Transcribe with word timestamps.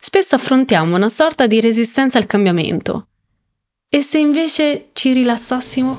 Spesso 0.00 0.36
affrontiamo 0.36 0.94
una 0.94 1.08
sorta 1.08 1.48
di 1.48 1.60
resistenza 1.60 2.18
al 2.18 2.26
cambiamento. 2.26 3.08
E 3.88 4.00
se 4.00 4.18
invece 4.18 4.90
ci 4.92 5.12
rilassassimo? 5.12 5.98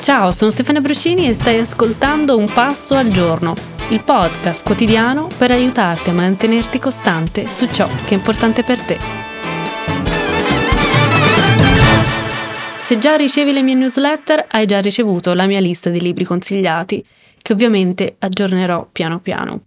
Ciao, 0.00 0.30
sono 0.30 0.52
Stefania 0.52 0.80
Brucini 0.80 1.28
e 1.28 1.34
stai 1.34 1.58
ascoltando 1.58 2.36
Un 2.36 2.46
Passo 2.46 2.94
al 2.94 3.08
Giorno, 3.08 3.54
il 3.90 4.02
podcast 4.04 4.64
quotidiano 4.64 5.26
per 5.36 5.50
aiutarti 5.50 6.10
a 6.10 6.12
mantenerti 6.12 6.78
costante 6.78 7.48
su 7.48 7.66
ciò 7.66 7.88
che 8.04 8.14
è 8.14 8.18
importante 8.18 8.62
per 8.62 8.80
te. 8.80 8.98
Se 12.78 12.98
già 12.98 13.16
ricevi 13.16 13.52
le 13.52 13.62
mie 13.62 13.74
newsletter, 13.74 14.46
hai 14.48 14.66
già 14.66 14.80
ricevuto 14.80 15.34
la 15.34 15.46
mia 15.46 15.58
lista 15.58 15.90
di 15.90 16.00
libri 16.00 16.24
consigliati, 16.24 17.04
che 17.42 17.52
ovviamente 17.52 18.14
aggiornerò 18.20 18.88
piano 18.92 19.18
piano. 19.18 19.62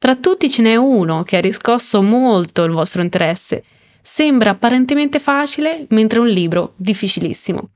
Tra 0.00 0.16
tutti 0.16 0.48
ce 0.48 0.62
n'è 0.62 0.76
uno 0.76 1.24
che 1.24 1.36
ha 1.36 1.40
riscosso 1.40 2.00
molto 2.00 2.64
il 2.64 2.72
vostro 2.72 3.02
interesse. 3.02 3.62
Sembra 4.00 4.48
apparentemente 4.48 5.18
facile, 5.18 5.84
mentre 5.90 6.18
è 6.18 6.22
un 6.22 6.28
libro 6.28 6.72
difficilissimo. 6.76 7.68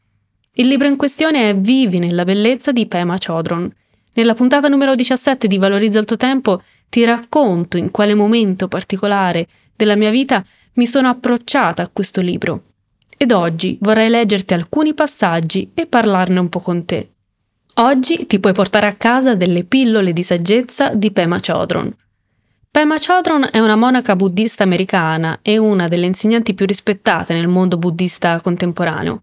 Il 0.55 0.69
libro 0.69 0.89
in 0.89 0.97
questione 0.97 1.51
è 1.51 1.55
Vivi 1.55 1.99
nella 1.99 2.25
bellezza 2.25 2.73
di 2.73 2.87
Pema 2.87 3.19
Chodron. 3.19 3.71
Nella 4.15 4.33
puntata 4.33 4.69
numero 4.69 4.95
17 4.95 5.47
di 5.47 5.59
Valorizza 5.59 5.99
il 5.99 6.07
tuo 6.07 6.17
tempo 6.17 6.63
ti 6.89 7.05
racconto 7.05 7.77
in 7.77 7.91
quale 7.91 8.15
momento 8.15 8.69
particolare 8.69 9.47
della 9.77 9.95
mia 9.95 10.11
vita 10.11 10.43
mi 10.77 10.87
sono 10.87 11.11
approcciata 11.11 11.83
a 11.83 11.91
questo 11.93 12.23
libro. 12.23 12.63
Ed 13.19 13.33
oggi 13.33 13.77
vorrei 13.83 14.09
leggerti 14.09 14.55
alcuni 14.55 14.95
passaggi 14.95 15.73
e 15.75 15.85
parlarne 15.85 16.41
un 16.41 16.49
po' 16.49 16.61
con 16.61 16.87
te. 16.87 17.11
Oggi 17.75 18.25
ti 18.25 18.41
puoi 18.41 18.55
portare 18.55 18.87
a 18.87 18.95
casa 18.95 19.35
delle 19.35 19.65
pillole 19.65 20.15
di 20.15 20.23
saggezza 20.23 20.95
di 20.95 21.11
Pema 21.11 21.39
Chodron. 21.39 21.95
Pema 22.75 22.99
Chodron 22.99 23.51
è 23.53 23.61
una 23.61 23.77
monaca 23.77 24.17
buddista 24.17 24.65
americana 24.65 25.39
e 25.43 25.59
una 25.59 25.87
delle 25.87 26.07
insegnanti 26.07 26.55
più 26.55 26.67
rispettate 26.67 27.33
nel 27.33 27.47
mondo 27.47 27.79
buddista 27.79 28.41
contemporaneo. 28.41 29.23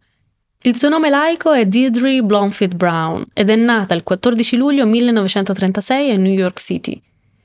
Il 0.62 0.78
suo 0.78 0.88
nome 0.88 1.10
laico 1.10 1.52
è 1.52 1.66
Deirdre 1.66 2.22
Blomfield 2.22 2.76
Brown 2.76 3.26
ed 3.34 3.50
è 3.50 3.58
nata 3.58 3.94
il 3.94 4.04
14 4.04 4.56
luglio 4.56 4.86
1936 4.86 6.12
a 6.12 6.16
New 6.16 6.32
York 6.32 6.62
City. 6.62 7.02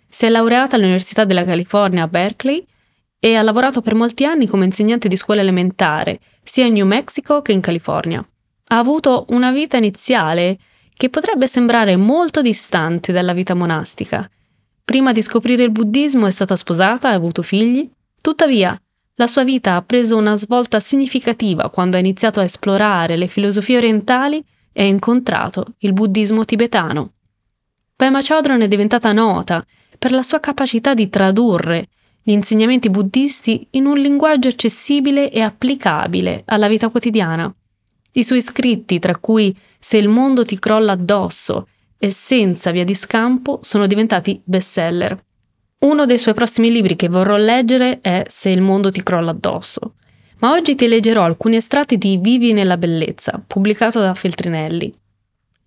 Si 0.07 0.25
è 0.25 0.29
laureata 0.29 0.77
all'Università 0.77 1.25
della 1.25 1.45
California 1.45 2.05
a 2.05 2.09
Berkeley 2.09 2.65
e 3.19 3.35
ha 3.35 3.43
lavorato 3.43 3.81
per 3.81 3.97
molti 3.97 4.25
anni 4.25 4.47
come 4.47 4.67
insegnante 4.67 5.09
di 5.09 5.17
scuola 5.17 5.41
elementare, 5.41 6.21
sia 6.41 6.67
in 6.67 6.75
New 6.75 6.87
Mexico 6.87 7.43
che 7.43 7.51
in 7.51 7.61
California. 7.61 8.25
Ha 8.69 8.79
avuto 8.79 9.27
una 9.31 9.51
vita 9.51 9.77
iniziale 9.77 10.57
che 10.97 11.11
potrebbe 11.11 11.49
sembrare 11.49 11.97
molto 11.97 12.43
distante 12.43 13.11
dalla 13.11 13.33
vita 13.33 13.55
monastica, 13.55 14.31
Prima 14.87 15.11
di 15.11 15.21
scoprire 15.21 15.65
il 15.65 15.73
buddismo 15.73 16.29
è 16.29 16.31
stata 16.31 16.55
sposata 16.55 17.09
e 17.09 17.13
ha 17.13 17.17
avuto 17.17 17.43
figli. 17.43 17.91
Tuttavia, 18.21 18.81
la 19.15 19.27
sua 19.27 19.43
vita 19.43 19.75
ha 19.75 19.83
preso 19.83 20.17
una 20.17 20.37
svolta 20.37 20.79
significativa 20.79 21.71
quando 21.71 21.97
ha 21.97 21.99
iniziato 21.99 22.39
a 22.39 22.45
esplorare 22.45 23.17
le 23.17 23.27
filosofie 23.27 23.79
orientali 23.79 24.41
e 24.73 24.85
ha 24.85 24.87
incontrato 24.87 25.75
il 25.79 25.93
buddismo 25.93 26.45
tibetano. 26.45 27.15
Pema 27.97 28.23
Chodron 28.23 28.61
è 28.61 28.69
diventata 28.69 29.13
nota 29.13 29.67
per 29.99 30.13
la 30.13 30.23
sua 30.23 30.39
capacità 30.39 30.95
di 30.95 31.09
tradurre 31.09 31.89
gli 32.23 32.31
insegnamenti 32.31 32.89
buddisti 32.89 33.67
in 33.71 33.87
un 33.87 33.99
linguaggio 33.99 34.47
accessibile 34.47 35.33
e 35.33 35.41
applicabile 35.41 36.45
alla 36.47 36.69
vita 36.69 36.91
quotidiana. 36.91 37.53
I 38.13 38.23
suoi 38.23 38.41
scritti, 38.41 39.01
tra 39.01 39.17
cui 39.17 39.53
Se 39.81 39.97
il 39.97 40.09
mondo 40.09 40.45
ti 40.45 40.57
crolla 40.61 40.93
addosso 40.93 41.67
e 41.99 42.11
senza 42.11 42.71
via 42.71 42.85
di 42.85 42.95
scampo 42.95 43.61
sono 43.63 43.87
diventati 43.87 44.41
bestseller. 44.45 45.19
Uno 45.79 46.07
dei 46.07 46.19
suoi 46.19 46.35
prossimi 46.35 46.71
libri 46.71 46.97
che 46.97 47.09
vorrò 47.09 47.37
leggere 47.37 48.01
è 48.01 48.25
Se 48.27 48.49
il 48.49 48.63
mondo 48.63 48.91
ti 48.91 49.03
crolla 49.03 49.31
addosso. 49.33 49.95
Ma 50.39 50.53
oggi 50.53 50.75
ti 50.75 50.87
leggerò 50.87 51.23
alcuni 51.23 51.57
estratti 51.57 51.97
di 51.97 52.19
Vivi 52.19 52.53
nella 52.53 52.77
bellezza, 52.77 53.43
pubblicato 53.47 54.01
da 54.01 54.15
Feltrinelli. 54.15 54.93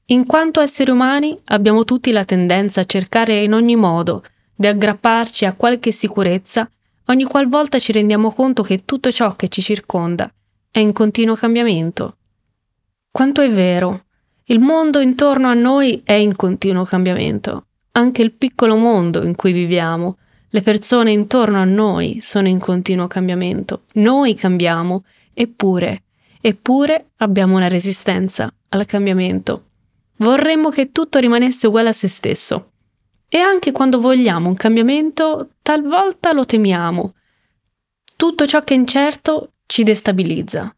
In 0.08 0.26
quanto 0.26 0.62
esseri 0.62 0.90
umani 0.90 1.38
abbiamo 1.46 1.84
tutti 1.86 2.12
la 2.12 2.26
tendenza 2.26 2.82
a 2.82 2.86
cercare 2.86 3.44
in 3.44 3.54
ogni 3.54 3.76
modo 3.76 4.24
di 4.56 4.68
aggrapparci 4.68 5.46
a 5.46 5.54
qualche 5.54 5.92
sicurezza 5.92 6.70
ogni 7.06 7.24
qualvolta 7.26 7.80
ci 7.80 7.92
rendiamo 7.92 8.32
conto 8.32 8.64
che 8.64 8.86
tutto 8.86 9.12
ciò 9.12 9.36
che 9.36 9.48
ci 9.48 9.62
circonda 9.62 10.32
è 10.72 10.80
in 10.80 10.94
continuo 10.94 11.36
cambiamento. 11.36 12.18
Quanto 13.12 13.42
è 13.42 13.52
vero 13.52 14.06
il 14.50 14.60
mondo 14.60 15.00
intorno 15.00 15.48
a 15.48 15.54
noi 15.54 16.02
è 16.04 16.14
in 16.14 16.36
continuo 16.36 16.84
cambiamento, 16.84 17.68
anche 17.92 18.24
il 18.24 18.32
piccolo 18.32 18.76
mondo 18.78 19.24
in 19.24 19.36
cui 19.36 19.52
viviamo. 19.52 20.18
Le 20.50 20.62
persone 20.62 21.12
intorno 21.12 21.60
a 21.60 21.66
noi 21.66 22.18
sono 22.22 22.48
in 22.48 22.58
continuo 22.58 23.06
cambiamento. 23.06 23.84
Noi 23.94 24.34
cambiamo, 24.34 25.04
eppure, 25.36 26.02
eppure 26.42 27.12
abbiamo 27.18 27.58
una 27.58 27.68
resistenza 27.68 28.52
al 28.70 28.88
cambiamento. 28.88 29.66
Vorremmo 30.16 30.70
che 30.70 30.92
tutto 30.92 31.20
rimanesse 31.20 31.68
uguale 31.68 31.90
a 31.90 31.94
se 31.94 32.08
stesso. 32.08 32.72
E 33.30 33.38
anche 33.38 33.72
quando 33.72 34.02
vogliamo 34.02 34.50
un 34.50 34.56
cambiamento, 34.56 35.52
talvolta 35.62 36.34
lo 36.34 36.46
temiamo. 36.46 37.14
Tutto 38.16 38.48
ciò 38.48 38.64
che 38.64 38.74
è 38.74 38.78
incerto 38.78 39.52
ci 39.68 39.84
destabilizza. 39.84 40.76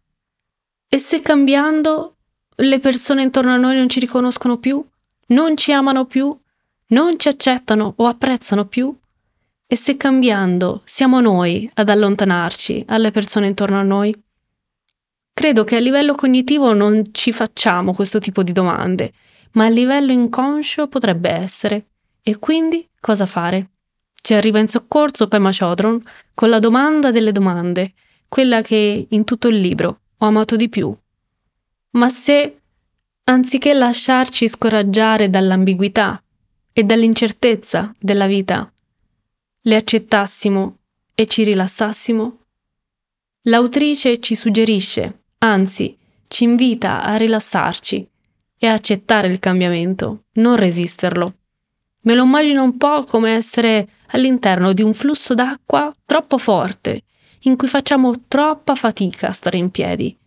E 0.89 0.97
se 0.97 1.21
cambiando 1.21 2.17
le 2.61 2.79
persone 2.79 3.23
intorno 3.23 3.53
a 3.53 3.57
noi 3.57 3.75
non 3.75 3.89
ci 3.89 3.99
riconoscono 3.99 4.57
più, 4.57 4.83
non 5.27 5.57
ci 5.57 5.71
amano 5.71 6.05
più, 6.05 6.35
non 6.87 7.17
ci 7.17 7.27
accettano 7.27 7.93
o 7.97 8.05
apprezzano 8.05 8.65
più? 8.65 8.95
E 9.65 9.75
se 9.75 9.95
cambiando 9.95 10.81
siamo 10.83 11.21
noi 11.21 11.69
ad 11.75 11.89
allontanarci 11.89 12.85
alle 12.87 13.11
persone 13.11 13.47
intorno 13.47 13.79
a 13.79 13.83
noi? 13.83 14.13
Credo 15.33 15.63
che 15.63 15.77
a 15.77 15.79
livello 15.79 16.13
cognitivo 16.13 16.73
non 16.73 17.09
ci 17.11 17.31
facciamo 17.31 17.93
questo 17.93 18.19
tipo 18.19 18.43
di 18.43 18.51
domande, 18.51 19.13
ma 19.53 19.65
a 19.65 19.69
livello 19.69 20.11
inconscio 20.11 20.87
potrebbe 20.87 21.29
essere. 21.29 21.87
E 22.21 22.37
quindi 22.37 22.87
cosa 22.99 23.25
fare? 23.25 23.69
Ci 24.21 24.33
arriva 24.33 24.59
in 24.59 24.67
soccorso 24.67 25.27
Pema 25.27 25.51
Chodron 25.51 26.03
con 26.33 26.49
la 26.49 26.59
domanda 26.59 27.09
delle 27.09 27.31
domande, 27.31 27.93
quella 28.27 28.61
che 28.61 29.07
in 29.09 29.23
tutto 29.23 29.47
il 29.47 29.59
libro 29.59 30.01
ho 30.17 30.25
amato 30.27 30.55
di 30.55 30.69
più 30.69 30.95
ma 31.91 32.09
se, 32.09 32.61
anziché 33.25 33.73
lasciarci 33.73 34.47
scoraggiare 34.47 35.29
dall'ambiguità 35.29 36.21
e 36.71 36.83
dall'incertezza 36.83 37.93
della 37.99 38.27
vita, 38.27 38.71
le 39.63 39.75
accettassimo 39.75 40.77
e 41.13 41.25
ci 41.27 41.43
rilassassimo? 41.43 42.37
L'autrice 43.43 44.19
ci 44.19 44.35
suggerisce, 44.35 45.23
anzi, 45.39 45.97
ci 46.27 46.45
invita 46.45 47.03
a 47.03 47.17
rilassarci 47.17 48.07
e 48.57 48.67
a 48.67 48.73
accettare 48.73 49.27
il 49.27 49.39
cambiamento, 49.39 50.25
non 50.33 50.55
resisterlo. 50.55 51.35
Me 52.03 52.15
lo 52.15 52.23
immagino 52.23 52.63
un 52.63 52.77
po' 52.77 53.03
come 53.03 53.31
essere 53.31 53.87
all'interno 54.07 54.71
di 54.73 54.81
un 54.81 54.93
flusso 54.93 55.33
d'acqua 55.33 55.93
troppo 56.05 56.37
forte, 56.37 57.03
in 57.41 57.57
cui 57.57 57.67
facciamo 57.67 58.13
troppa 58.27 58.75
fatica 58.75 59.27
a 59.27 59.33
stare 59.33 59.57
in 59.57 59.71
piedi 59.71 60.17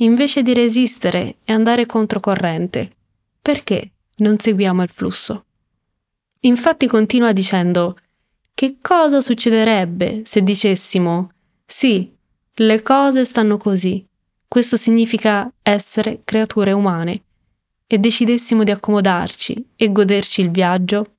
invece 0.00 0.42
di 0.42 0.54
resistere 0.54 1.36
e 1.44 1.52
andare 1.52 1.86
controcorrente. 1.86 2.90
Perché 3.40 3.90
non 4.16 4.38
seguiamo 4.38 4.82
il 4.82 4.90
flusso? 4.90 5.44
Infatti 6.40 6.86
continua 6.86 7.32
dicendo 7.32 7.96
che 8.54 8.76
cosa 8.80 9.20
succederebbe 9.20 10.22
se 10.24 10.42
dicessimo 10.42 11.32
sì, 11.64 12.12
le 12.54 12.82
cose 12.82 13.24
stanno 13.24 13.56
così, 13.56 14.04
questo 14.48 14.76
significa 14.76 15.50
essere 15.62 16.20
creature 16.24 16.72
umane, 16.72 17.22
e 17.86 17.98
decidessimo 17.98 18.64
di 18.64 18.70
accomodarci 18.70 19.70
e 19.76 19.92
goderci 19.92 20.42
il 20.42 20.50
viaggio? 20.50 21.16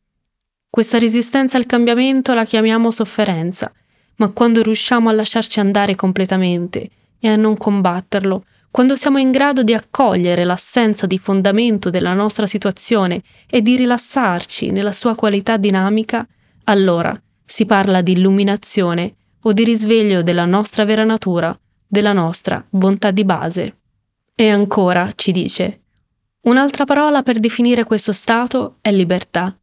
Questa 0.70 1.00
resistenza 1.00 1.58
al 1.58 1.66
cambiamento 1.66 2.34
la 2.34 2.46
chiamiamo 2.46 2.92
sofferenza, 2.92 3.72
ma 4.18 4.30
quando 4.30 4.62
riusciamo 4.62 5.10
a 5.10 5.14
lasciarci 5.14 5.60
andare 5.60 5.96
completamente 5.96 6.90
e 7.20 7.28
a 7.28 7.36
non 7.36 7.58
combatterlo, 7.58 8.46
quando 8.72 8.96
siamo 8.96 9.18
in 9.18 9.32
grado 9.32 9.64
di 9.64 9.74
accogliere 9.74 10.44
l'assenza 10.44 11.08
di 11.08 11.18
fondamento 11.18 11.90
della 11.90 12.14
nostra 12.14 12.46
situazione 12.46 13.24
e 13.50 13.62
di 13.62 13.76
rilassarci 13.76 14.70
nella 14.72 14.92
sua 14.92 15.16
qualità 15.16 15.58
dinamica, 15.58 16.28
allora 16.66 17.20
si 17.44 17.66
parla 17.66 18.02
di 18.02 18.12
illuminazione 18.12 19.16
o 19.42 19.54
di 19.54 19.64
risveglio 19.64 20.22
della 20.22 20.46
nostra 20.46 20.86
vera 20.86 21.04
natura 21.04 21.58
della 21.88 22.14
nostra 22.14 22.64
bontà 22.70 23.10
di 23.10 23.26
base. 23.26 23.78
E 24.36 24.50
ancora 24.50 25.10
ci 25.16 25.32
dice, 25.32 25.82
un'altra 26.42 26.86
parola 26.86 27.24
per 27.24 27.40
definire 27.40 27.84
questo 27.84 28.12
stato 28.12 28.76
è 28.82 28.92
libertà. 28.92 29.58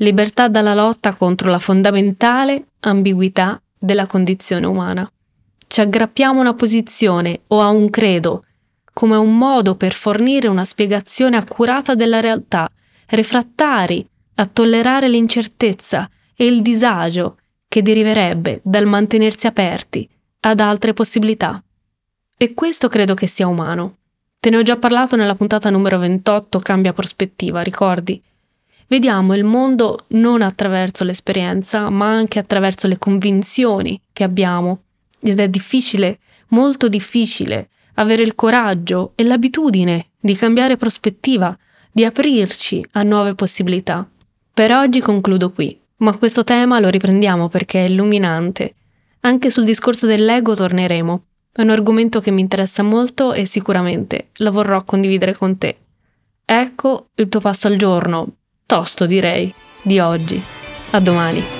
Libertà 0.00 0.48
dalla 0.48 0.74
lotta 0.74 1.14
contro 1.14 1.48
la 1.48 1.60
fondamentale 1.60 2.66
ambiguità 2.80 3.60
della 3.78 4.06
condizione 4.06 4.66
umana. 4.66 5.08
Ci 5.66 5.80
aggrappiamo 5.80 6.38
a 6.38 6.42
una 6.42 6.54
posizione 6.54 7.42
o 7.48 7.60
a 7.60 7.68
un 7.68 7.88
credo 7.90 8.44
come 8.98 9.14
un 9.14 9.38
modo 9.38 9.76
per 9.76 9.92
fornire 9.92 10.48
una 10.48 10.64
spiegazione 10.64 11.36
accurata 11.36 11.94
della 11.94 12.18
realtà, 12.18 12.68
refrattari 13.10 14.04
a 14.34 14.46
tollerare 14.46 15.08
l'incertezza 15.08 16.10
e 16.34 16.46
il 16.46 16.62
disagio 16.62 17.36
che 17.68 17.80
deriverebbe 17.80 18.60
dal 18.64 18.86
mantenersi 18.86 19.46
aperti 19.46 20.10
ad 20.40 20.58
altre 20.58 20.94
possibilità. 20.94 21.62
E 22.36 22.54
questo 22.54 22.88
credo 22.88 23.14
che 23.14 23.28
sia 23.28 23.46
umano. 23.46 23.98
Te 24.40 24.50
ne 24.50 24.56
ho 24.56 24.62
già 24.62 24.76
parlato 24.76 25.14
nella 25.14 25.36
puntata 25.36 25.70
numero 25.70 26.00
28, 26.00 26.58
Cambia 26.58 26.92
prospettiva, 26.92 27.60
ricordi? 27.60 28.20
Vediamo 28.88 29.36
il 29.36 29.44
mondo 29.44 30.06
non 30.08 30.42
attraverso 30.42 31.04
l'esperienza, 31.04 31.88
ma 31.88 32.08
anche 32.08 32.40
attraverso 32.40 32.88
le 32.88 32.98
convinzioni 32.98 34.00
che 34.12 34.24
abbiamo. 34.24 34.82
Ed 35.20 35.38
è 35.38 35.48
difficile, 35.48 36.18
molto 36.48 36.88
difficile, 36.88 37.68
avere 37.98 38.22
il 38.22 38.34
coraggio 38.34 39.12
e 39.14 39.24
l'abitudine 39.24 40.06
di 40.20 40.34
cambiare 40.34 40.76
prospettiva, 40.76 41.56
di 41.90 42.04
aprirci 42.04 42.84
a 42.92 43.02
nuove 43.02 43.34
possibilità. 43.34 44.08
Per 44.52 44.72
oggi 44.72 45.00
concludo 45.00 45.50
qui, 45.50 45.78
ma 45.98 46.16
questo 46.16 46.44
tema 46.44 46.80
lo 46.80 46.88
riprendiamo 46.88 47.48
perché 47.48 47.84
è 47.84 47.88
illuminante. 47.88 48.74
Anche 49.20 49.50
sul 49.50 49.64
discorso 49.64 50.06
dell'ego 50.06 50.54
torneremo. 50.54 51.24
È 51.52 51.62
un 51.62 51.70
argomento 51.70 52.20
che 52.20 52.30
mi 52.30 52.40
interessa 52.40 52.82
molto 52.82 53.32
e 53.32 53.44
sicuramente 53.44 54.28
lo 54.38 54.52
vorrò 54.52 54.84
condividere 54.84 55.34
con 55.36 55.58
te. 55.58 55.76
Ecco 56.44 57.08
il 57.16 57.28
tuo 57.28 57.40
passo 57.40 57.66
al 57.66 57.76
giorno, 57.76 58.34
tosto 58.64 59.06
direi, 59.06 59.52
di 59.82 59.98
oggi. 59.98 60.40
A 60.90 61.00
domani. 61.00 61.57